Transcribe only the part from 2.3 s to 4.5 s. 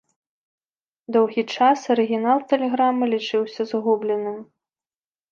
тэлеграмы лічыўся згубленым.